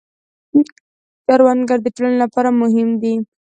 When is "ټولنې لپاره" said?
1.95-2.49